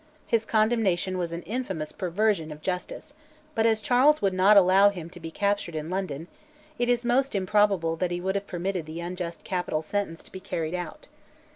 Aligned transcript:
His 0.25 0.45
condemnation 0.45 1.15
was 1.19 1.31
an 1.31 1.43
infamous 1.43 1.91
perversion 1.91 2.51
of 2.51 2.63
justice, 2.63 3.13
but 3.53 3.67
as 3.67 3.83
Charles 3.83 4.19
would 4.19 4.33
not 4.33 4.57
allow 4.57 4.89
him 4.89 5.11
to 5.11 5.19
be 5.19 5.29
captured 5.29 5.75
in 5.75 5.91
London, 5.91 6.27
it 6.79 6.89
is 6.89 7.05
most 7.05 7.35
improbable 7.35 7.95
that 7.97 8.09
he 8.09 8.19
would 8.19 8.33
have 8.33 8.47
permitted 8.47 8.87
the 8.87 8.99
unjust 8.99 9.43
capital 9.43 9.83
sentence 9.83 10.23
to 10.23 10.31
be 10.31 10.39
carried 10.39 10.73
out. 10.73 11.07